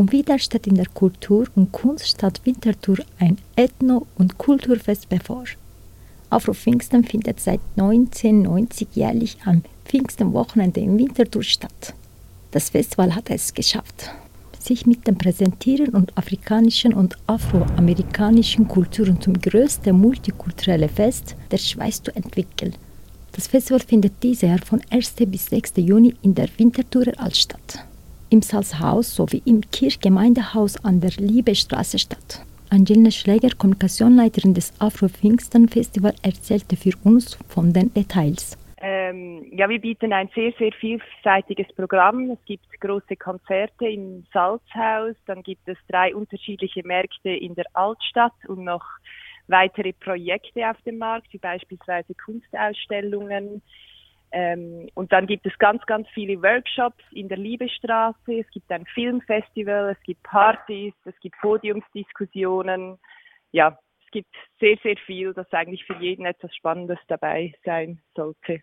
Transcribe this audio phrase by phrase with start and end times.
[0.00, 5.44] Und wieder steht in der Kultur- und Kunststadt Winterthur ein Ethno- und Kulturfest bevor.
[6.30, 11.92] Afro Pfingsten findet seit 1990 jährlich am Pfingstenwochenende in Winterthur statt.
[12.50, 14.10] Das Festival hat es geschafft,
[14.58, 22.02] sich mit dem Präsentieren und afrikanischen und afroamerikanischen Kulturen zum größten multikulturellen Fest der Schweiz
[22.02, 22.74] zu entwickeln.
[23.32, 25.12] Das Festival findet dieses Jahr von 1.
[25.26, 25.74] bis 6.
[25.76, 27.84] Juni in der Winterthurer Altstadt,
[28.30, 32.44] im Salzhaus sowie im Kirchgemeindehaus an der Liebestraße statt.
[32.70, 38.56] Angelina Schläger, Kommunikationsleiterin des Afro-Pfingsten-Festival, erzählte für uns von den Details.
[38.82, 42.30] Ähm, ja, wir bieten ein sehr, sehr vielseitiges Programm.
[42.30, 48.32] Es gibt große Konzerte im Salzhaus, dann gibt es drei unterschiedliche Märkte in der Altstadt
[48.46, 48.84] und noch
[49.48, 53.62] weitere Projekte auf dem Markt, wie beispielsweise Kunstausstellungen.
[54.32, 58.40] Ähm, und dann gibt es ganz, ganz viele Workshops in der Liebestraße.
[58.40, 62.98] Es gibt ein Filmfestival, es gibt Partys, es gibt Podiumsdiskussionen.
[63.52, 68.62] Ja, es gibt sehr, sehr viel, das eigentlich für jeden etwas Spannendes dabei sein sollte.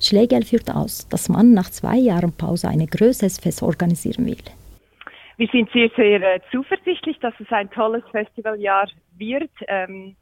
[0.00, 4.44] Schlegel führt aus, dass man nach zwei Jahren Pause ein größeres Fest organisieren will.
[5.38, 9.50] Wir sind sehr, sehr äh, zuversichtlich, dass es ein tolles Festivaljahr wird.
[9.68, 10.16] Ähm,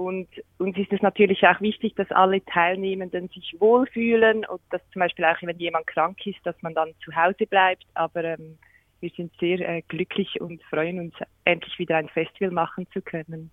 [0.00, 5.00] und uns ist es natürlich auch wichtig, dass alle Teilnehmenden sich wohlfühlen und dass zum
[5.00, 7.84] Beispiel auch, wenn jemand krank ist, dass man dann zu Hause bleibt.
[7.92, 8.56] Aber ähm,
[9.00, 13.50] wir sind sehr äh, glücklich und freuen uns, endlich wieder ein Festival machen zu können.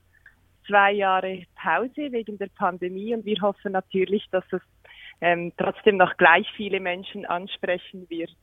[0.66, 4.62] Zwei Jahre Pause wegen der Pandemie und wir hoffen natürlich, dass es
[5.20, 8.36] ähm, trotzdem noch gleich viele Menschen ansprechen wird.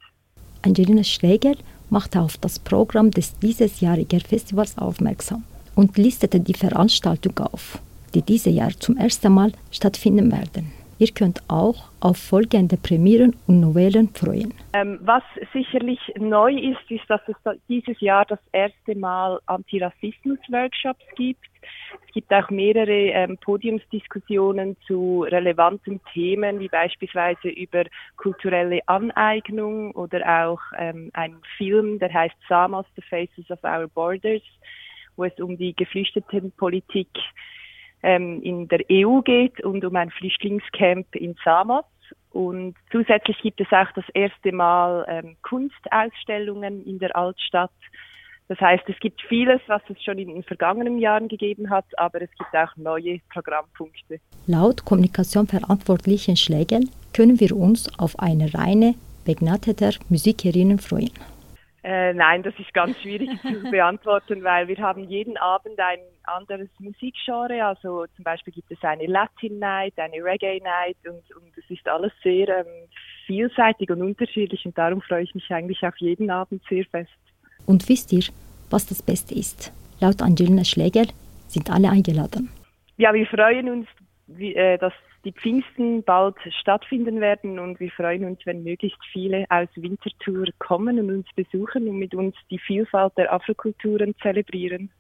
[0.61, 1.55] Angelina Schläger
[1.89, 5.45] machte auf das Programm des diesjährigen Festivals aufmerksam
[5.75, 7.79] und listete die Veranstaltung auf,
[8.15, 10.73] die dieses Jahr zum ersten Mal stattfinden werden.
[10.99, 14.55] Ihr könnt auch auf folgende Premieren und Novellen freuen.
[14.75, 17.37] Ähm, was sicherlich neu ist, ist, dass es
[17.69, 21.45] dieses Jahr das erste Mal Antirassismus-Workshops gibt.
[22.07, 27.85] Es gibt auch mehrere ähm, Podiumsdiskussionen zu relevanten Themen, wie beispielsweise über
[28.17, 34.43] kulturelle Aneignung oder auch ähm, ein Film, der heißt Samos, The Faces of Our Borders,
[35.17, 37.09] wo es um die Geflüchtetenpolitik
[38.05, 41.85] ähm, in der EU geht und um ein Flüchtlingscamp in Samos.
[42.31, 47.71] Und zusätzlich gibt es auch das erste Mal ähm, Kunstausstellungen in der Altstadt.
[48.49, 52.21] Das heißt, es gibt vieles, was es schon in den vergangenen Jahren gegeben hat, aber
[52.21, 54.21] es gibt auch neue Programmpunkte.
[54.47, 56.81] Laut Kommunikationsverantwortlichen Schlägel
[57.15, 61.11] können wir uns auf eine reine begnadeter Musikerinnen freuen.
[61.85, 66.71] Äh, nein, das ist ganz schwierig zu beantworten, weil wir haben jeden Abend ein anderes
[66.79, 67.63] Musikgenre.
[67.63, 71.87] Also zum Beispiel gibt es eine Latin Night, eine Reggae Night und, und es ist
[71.87, 72.89] alles sehr ähm,
[73.27, 77.13] vielseitig und unterschiedlich und darum freue ich mich eigentlich auf jeden Abend sehr fest.
[77.67, 78.25] Und wisst ihr,
[78.71, 79.71] was das Beste ist?
[80.01, 81.05] Laut Angelina Schläger
[81.49, 82.49] sind alle eingeladen.
[82.97, 83.87] Ja, wir freuen uns,
[84.27, 89.47] wie, äh, dass die Pfingsten bald stattfinden werden und wir freuen uns, wenn möglichst viele
[89.49, 94.91] aus Winterthur kommen und uns besuchen und mit uns die Vielfalt der Afrokulturen zelebrieren.